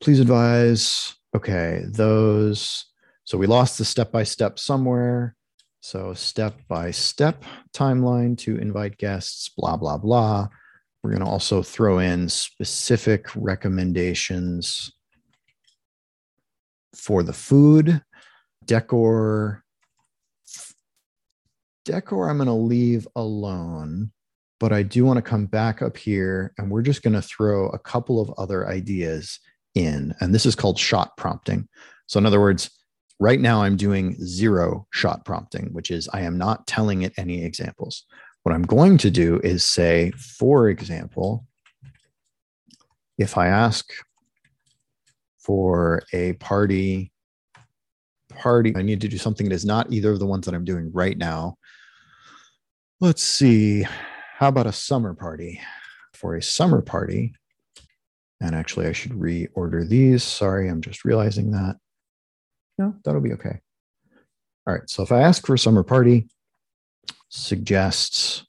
[0.04, 1.14] please advise.
[1.34, 2.84] Okay, those.
[3.24, 5.34] So we lost the step by step somewhere.
[5.80, 10.48] So step by step timeline to invite guests, blah, blah, blah.
[11.02, 14.92] We're going to also throw in specific recommendations
[16.94, 18.02] for the food,
[18.66, 19.64] decor.
[21.86, 24.12] Decor, I'm going to leave alone,
[24.60, 27.68] but I do want to come back up here and we're just going to throw
[27.70, 29.40] a couple of other ideas
[29.74, 30.14] in.
[30.20, 31.68] And this is called shot prompting.
[32.06, 32.70] So, in other words,
[33.20, 37.44] right now I'm doing zero shot prompting, which is I am not telling it any
[37.44, 38.04] examples.
[38.42, 41.46] What I'm going to do is say, for example,
[43.16, 43.90] if I ask
[45.38, 47.12] for a party,
[48.34, 50.64] party, I need to do something that is not either of the ones that I'm
[50.64, 51.56] doing right now.
[53.00, 53.86] Let's see.
[54.36, 55.60] How about a summer party?
[56.12, 57.34] For a summer party,
[58.44, 60.22] and actually, I should reorder these.
[60.22, 61.76] Sorry, I'm just realizing that.
[62.76, 63.60] No, that'll be okay.
[64.66, 64.88] All right.
[64.88, 66.28] So if I ask for a summer party,
[67.30, 68.44] suggests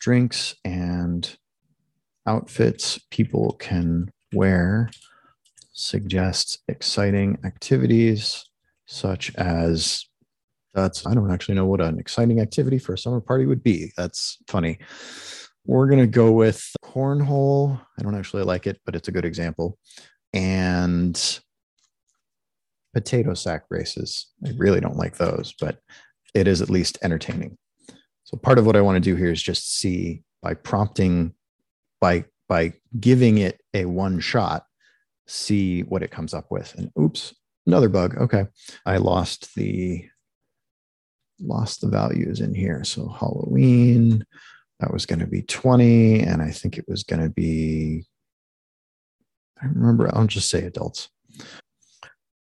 [0.00, 1.36] drinks and
[2.26, 4.88] outfits people can wear,
[5.72, 8.46] suggests exciting activities
[8.86, 10.06] such as
[10.72, 13.92] that's, I don't actually know what an exciting activity for a summer party would be.
[13.94, 14.78] That's funny.
[15.66, 17.80] We're going to go with cornhole.
[17.98, 19.78] I don't actually like it, but it's a good example.
[20.32, 21.40] And
[22.94, 24.28] potato sack races.
[24.44, 25.78] I really don't like those, but
[26.34, 27.56] it is at least entertaining.
[28.24, 31.34] So part of what I want to do here is just see by prompting,
[32.00, 34.64] by by giving it a one shot,
[35.26, 36.74] see what it comes up with.
[36.76, 37.34] And oops,
[37.66, 38.16] another bug.
[38.16, 38.46] Okay,
[38.86, 40.06] I lost the
[41.40, 42.84] lost the values in here.
[42.84, 44.24] So Halloween,
[44.80, 48.04] that was going to be 20, and I think it was going to be.
[49.60, 50.10] I remember.
[50.14, 51.08] I'll just say adults.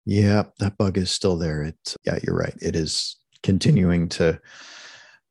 [0.06, 1.64] Yeah, that bug is still there.
[1.64, 2.56] It yeah, you're right.
[2.62, 4.40] It is continuing to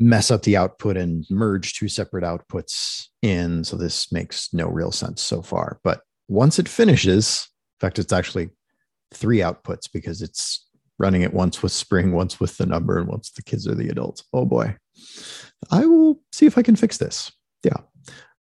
[0.00, 3.64] mess up the output and merge two separate outputs in.
[3.64, 5.78] So this makes no real sense so far.
[5.84, 8.50] But once it finishes, in fact, it's actually
[9.12, 10.66] three outputs because it's
[10.98, 13.88] running it once with spring, once with the number, and once the kids are the
[13.88, 14.24] adults.
[14.32, 14.76] Oh boy.
[15.70, 17.32] I will see if I can fix this.
[17.64, 17.78] Yeah.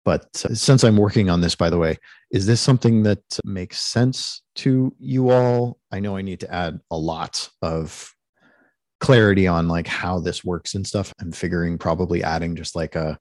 [0.04, 1.97] But since I'm working on this, by the way,
[2.32, 5.78] is this something that makes sense to you all?
[5.91, 8.12] I know I need to add a lot of
[8.99, 11.14] clarity on like how this works and stuff.
[11.20, 13.20] I'm figuring probably adding just like a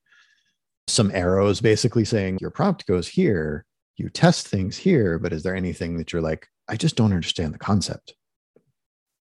[0.88, 3.64] some arrows basically saying your prompt goes here,
[3.96, 7.54] you test things here, but is there anything that you're like, I just don't understand
[7.54, 8.14] the concept?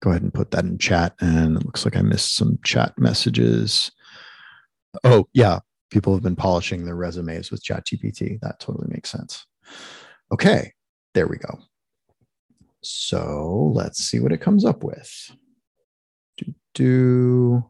[0.07, 1.17] Go ahead and put that in chat.
[1.21, 3.91] And it looks like I missed some chat messages.
[5.05, 5.59] Oh, yeah
[5.91, 8.41] people have been polishing their resumes with ChatGPT.
[8.41, 9.47] That totally makes sense.
[10.33, 10.73] Okay,
[11.15, 11.59] there we go.
[12.83, 15.31] So let's see what it comes up with.
[16.37, 17.65] Do, do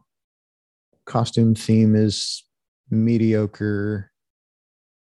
[1.05, 2.43] costume theme is
[2.89, 4.11] mediocre.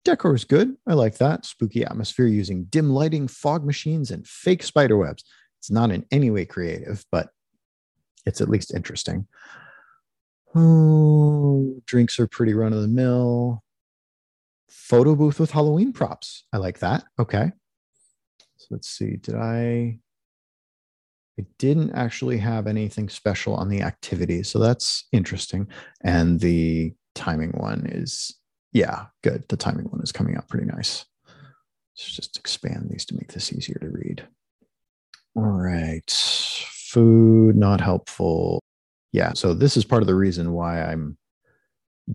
[0.06, 0.76] Decor is good.
[0.88, 1.46] I like that.
[1.46, 5.24] Spooky atmosphere using dim lighting, fog machines, and fake spider webs.
[5.60, 7.30] It's not in any way creative, but
[8.26, 9.28] it's at least interesting.
[10.56, 13.64] Oh, drinks are pretty run of the mill.
[14.70, 16.46] Photo booth with Halloween props.
[16.54, 17.04] I like that.
[17.20, 17.52] Okay.
[18.58, 19.18] So let's see.
[19.18, 20.00] Did I?
[21.40, 24.44] I didn't actually have anything special on the activity.
[24.44, 25.68] So that's interesting.
[26.04, 28.36] And the timing one is,
[28.74, 29.46] yeah, good.
[29.48, 31.06] The timing one is coming out pretty nice.
[31.96, 34.28] Let's just expand these to make this easier to read.
[35.36, 36.10] All right.
[36.10, 38.62] Food, not helpful.
[39.12, 41.18] Yeah so this is part of the reason why i'm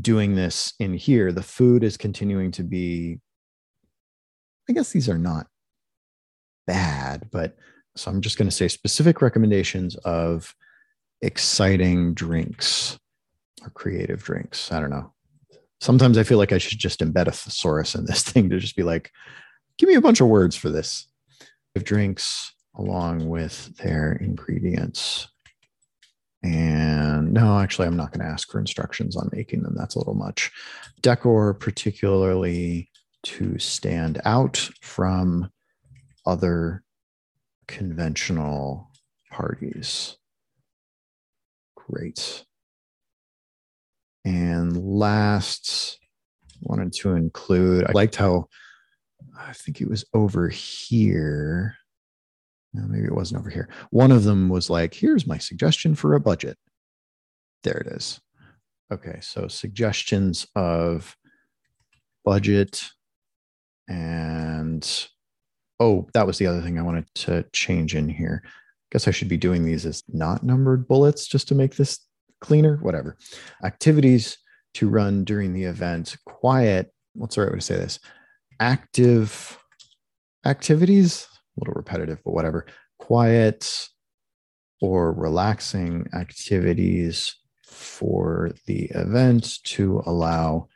[0.00, 1.30] doing this in here.
[1.30, 3.20] The food is continuing to be
[4.68, 5.46] i guess these are not
[6.66, 7.56] bad but
[7.96, 10.54] so i'm just going to say specific recommendations of
[11.20, 12.98] exciting drinks
[13.62, 14.70] or creative drinks.
[14.72, 15.12] I don't know.
[15.80, 18.76] Sometimes i feel like i should just embed a thesaurus in this thing to just
[18.76, 19.10] be like
[19.78, 21.06] give me a bunch of words for this.
[21.76, 25.28] Of drinks along with their ingredients
[26.44, 29.74] and no, actually, I'm not going to ask for instructions on making them.
[29.74, 30.52] That's a little much.
[31.00, 32.90] Decor, particularly
[33.22, 35.50] to stand out from
[36.26, 36.84] other
[37.66, 38.90] conventional
[39.30, 40.18] parties.
[41.74, 42.44] Great.
[44.26, 45.98] And last,
[46.60, 48.48] wanted to include, I liked how
[49.38, 51.76] I think it was over here
[52.74, 53.68] maybe it wasn't over here.
[53.90, 56.58] One of them was like, here's my suggestion for a budget.
[57.62, 58.20] There it is.
[58.92, 61.16] Okay, so suggestions of
[62.24, 62.90] budget
[63.88, 65.08] and
[65.80, 68.42] oh, that was the other thing I wanted to change in here.
[68.92, 72.00] Guess I should be doing these as not numbered bullets just to make this
[72.40, 73.16] cleaner, whatever.
[73.64, 74.38] Activities
[74.74, 77.98] to run during the event, quiet, what's the right way to say this?
[78.60, 79.58] Active
[80.46, 81.26] activities
[81.56, 82.66] little repetitive, but whatever.
[82.98, 83.88] Quiet
[84.80, 90.68] or relaxing activities for the event to allow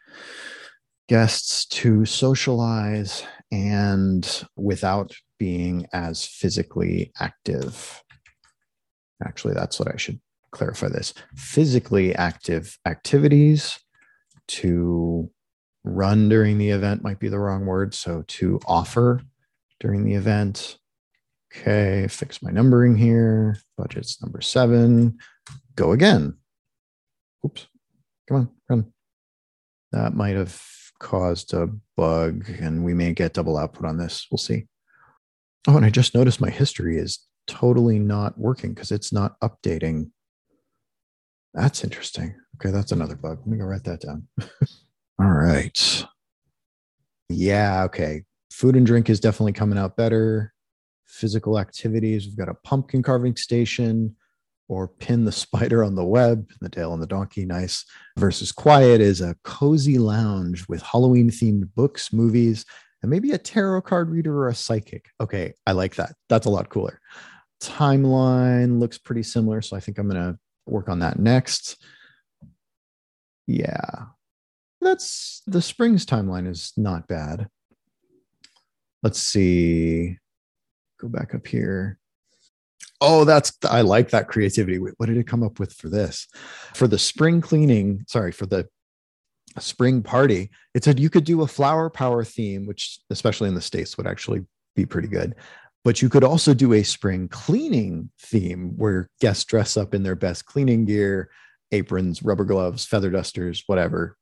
[1.08, 8.02] guests to socialize and without being as physically active.
[9.24, 10.20] Actually, that's what I should
[10.50, 11.14] clarify this.
[11.34, 13.78] Physically active activities
[14.48, 15.30] to
[15.84, 17.94] run during the event might be the wrong word.
[17.94, 19.22] So to offer
[19.80, 20.78] during the event.
[21.54, 23.58] Okay, fix my numbering here.
[23.78, 25.18] Budget's number seven.
[25.76, 26.36] Go again.
[27.44, 27.66] Oops.
[28.28, 28.92] Come on, run.
[29.92, 30.60] That might have
[31.00, 34.26] caused a bug and we may get double output on this.
[34.30, 34.66] We'll see.
[35.66, 40.10] Oh, and I just noticed my history is totally not working because it's not updating.
[41.54, 42.34] That's interesting.
[42.56, 43.38] Okay, that's another bug.
[43.38, 44.28] Let me go write that down.
[45.20, 46.04] All right.
[47.28, 48.24] Yeah, okay.
[48.58, 50.52] Food and drink is definitely coming out better.
[51.06, 54.16] Physical activities, we've got a pumpkin carving station
[54.66, 57.84] or pin the spider on the web, the tail on the donkey, nice.
[58.16, 62.66] Versus quiet is a cozy lounge with Halloween themed books, movies,
[63.00, 65.06] and maybe a tarot card reader or a psychic.
[65.20, 66.16] Okay, I like that.
[66.28, 67.00] That's a lot cooler.
[67.62, 70.36] Timeline looks pretty similar, so I think I'm going to
[70.66, 71.80] work on that next.
[73.46, 74.06] Yeah,
[74.80, 77.46] that's the Springs timeline is not bad.
[79.02, 80.18] Let's see.
[81.00, 81.98] Go back up here.
[83.00, 84.78] Oh, that's I like that creativity.
[84.78, 86.26] What did it come up with for this?
[86.74, 88.68] For the spring cleaning, sorry, for the
[89.60, 93.60] spring party, it said you could do a flower power theme, which especially in the
[93.60, 94.44] States would actually
[94.74, 95.36] be pretty good.
[95.84, 100.16] But you could also do a spring cleaning theme where guests dress up in their
[100.16, 101.30] best cleaning gear,
[101.70, 104.16] aprons, rubber gloves, feather dusters, whatever.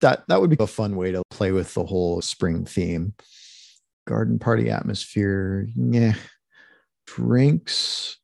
[0.00, 3.14] That that would be a fun way to play with the whole spring theme.
[4.06, 5.68] Garden party atmosphere.
[5.74, 6.14] Yeah.
[7.06, 8.18] Drinks.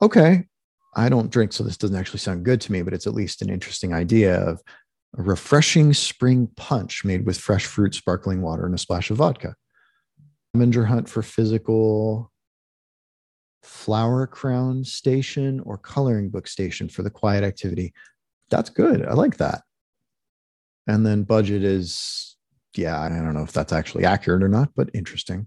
[0.00, 0.46] Okay.
[0.96, 3.42] I don't drink, so this doesn't actually sound good to me, but it's at least
[3.42, 4.62] an interesting idea of
[5.18, 9.56] a refreshing spring punch made with fresh fruit, sparkling water, and a splash of vodka.
[10.54, 12.30] Scavenger hunt for physical,
[13.64, 17.92] flower crown station, or coloring book station for the quiet activity.
[18.50, 19.04] That's good.
[19.04, 19.62] I like that.
[20.86, 22.33] And then budget is,
[22.76, 25.46] yeah, I don't know if that's actually accurate or not, but interesting.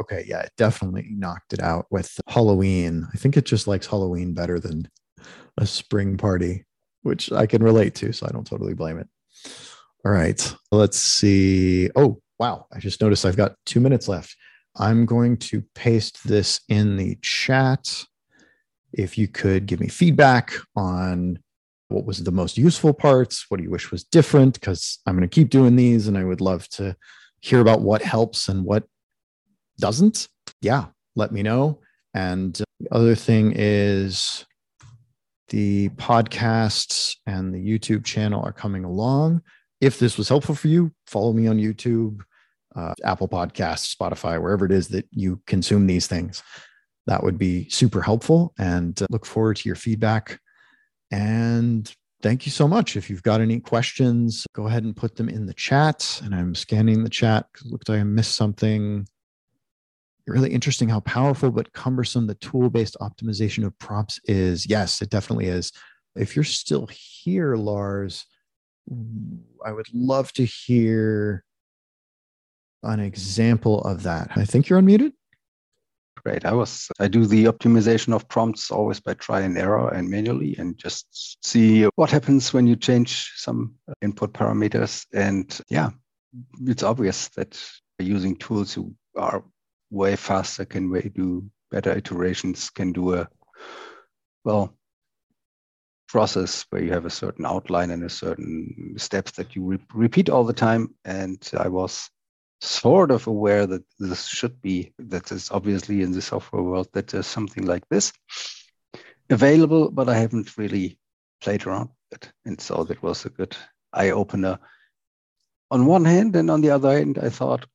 [0.00, 3.06] Okay, yeah, it definitely knocked it out with Halloween.
[3.12, 4.88] I think it just likes Halloween better than
[5.56, 6.64] a spring party,
[7.02, 9.08] which I can relate to, so I don't totally blame it.
[10.04, 11.90] All right, let's see.
[11.96, 14.36] Oh, wow, I just noticed I've got two minutes left.
[14.76, 18.04] I'm going to paste this in the chat.
[18.92, 21.40] If you could give me feedback on
[21.88, 25.28] what was the most useful parts, what do you wish was different, because I'm going
[25.28, 26.96] to keep doing these and I would love to
[27.40, 28.84] hear about what helps and what
[29.78, 30.28] doesn't.
[30.60, 30.86] Yeah,
[31.16, 31.80] let me know.
[32.14, 34.44] And the other thing is
[35.48, 39.42] the podcasts and the YouTube channel are coming along.
[39.80, 42.20] If this was helpful for you, follow me on YouTube,
[42.76, 46.42] uh, Apple Podcasts, Spotify, wherever it is that you consume these things.
[47.06, 50.40] That would be super helpful and uh, look forward to your feedback.
[51.10, 51.92] And
[52.22, 52.96] thank you so much.
[52.96, 56.20] If you've got any questions, go ahead and put them in the chat.
[56.24, 59.06] And I'm scanning the chat looks like I missed something.
[60.26, 64.68] Really interesting how powerful but cumbersome the tool based optimization of prompts is.
[64.68, 65.72] Yes, it definitely is.
[66.16, 68.26] If you're still here, Lars,
[69.64, 71.44] I would love to hear
[72.82, 74.30] an example of that.
[74.36, 75.12] I think you're unmuted.
[76.24, 76.44] Great.
[76.44, 80.56] I was I do the optimization of prompts always by try and error and manually
[80.58, 85.06] and just see what happens when you change some input parameters.
[85.14, 85.90] And yeah,
[86.66, 87.60] it's obvious that
[87.98, 89.44] using tools who are
[89.90, 93.28] way faster can way do better iterations, can do a
[94.44, 94.74] well
[96.08, 100.30] process where you have a certain outline and a certain steps that you re- repeat
[100.30, 100.94] all the time.
[101.04, 102.08] And I was
[102.60, 107.08] sort of aware that this should be that is obviously in the software world that
[107.08, 108.12] there's something like this
[109.30, 110.98] available, but I haven't really
[111.40, 112.32] played around with it.
[112.44, 113.56] And so that was a good
[113.92, 114.58] eye opener
[115.70, 117.66] on one hand, and on the other hand, I thought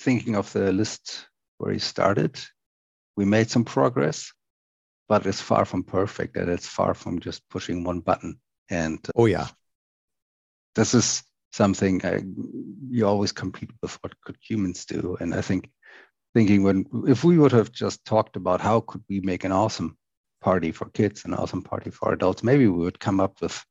[0.00, 2.38] thinking of the list where he started,
[3.16, 4.32] we made some progress,
[5.08, 8.40] but it's far from perfect and it's far from just pushing one button.
[8.68, 9.48] And uh, oh yeah.
[10.74, 11.22] This is
[11.52, 12.22] something I,
[12.90, 15.16] you always compete with what could humans do.
[15.20, 15.70] And i think
[16.34, 19.96] thinking when if we would have just talked about how could we make an awesome
[20.40, 23.64] party for kids an awesome party for adults maybe we would come up with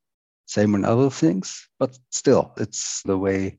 [0.46, 3.58] same and other things but still it's the way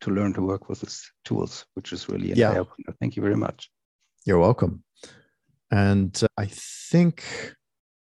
[0.00, 2.62] to learn to work with these tools which is really yeah.
[3.00, 3.70] thank you very much.
[4.24, 4.82] You're welcome.
[5.70, 7.24] And uh, i think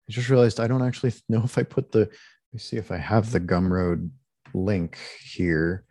[0.08, 2.90] i just realized i don't actually know if i put the let me see if
[2.90, 4.10] i have the gumroad
[4.54, 5.84] link here.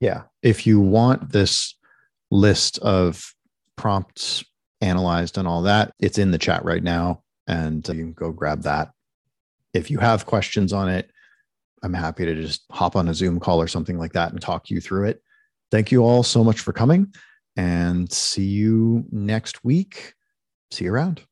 [0.00, 0.22] Yeah.
[0.42, 1.74] If you want this
[2.30, 3.34] list of
[3.76, 4.44] prompts
[4.80, 7.22] analyzed and all that, it's in the chat right now.
[7.46, 8.90] And you can go grab that.
[9.72, 11.10] If you have questions on it,
[11.82, 14.70] I'm happy to just hop on a Zoom call or something like that and talk
[14.70, 15.22] you through it.
[15.70, 17.12] Thank you all so much for coming
[17.56, 20.14] and see you next week.
[20.70, 21.22] See you around.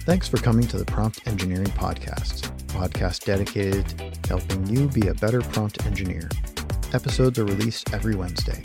[0.00, 2.55] Thanks for coming to the Prompt Engineering Podcast.
[2.76, 3.88] Podcast dedicated
[4.22, 6.28] to helping you be a better prompt engineer.
[6.92, 8.60] Episodes are released every Wednesday.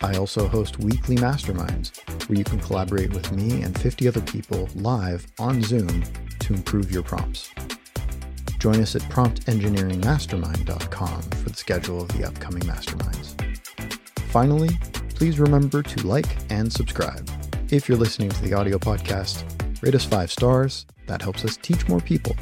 [0.00, 1.96] I also host weekly masterminds
[2.28, 6.02] where you can collaborate with me and 50 other people live on Zoom
[6.40, 7.50] to improve your prompts.
[8.58, 13.40] Join us at promptengineeringmastermind.com for the schedule of the upcoming masterminds.
[14.30, 14.70] Finally,
[15.14, 17.28] please remember to like and subscribe.
[17.70, 19.44] If you're listening to the audio podcast,
[19.82, 20.86] rate us five stars.
[21.06, 22.36] That helps us teach more people.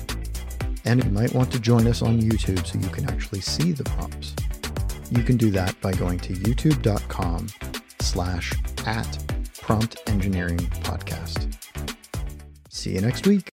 [0.85, 3.85] And you might want to join us on YouTube so you can actually see the
[3.85, 4.35] prompts.
[5.11, 7.49] You can do that by going to youtube.com
[8.01, 8.53] slash
[8.87, 9.19] at
[9.61, 11.57] prompt engineering podcast.
[12.69, 13.51] See you next week.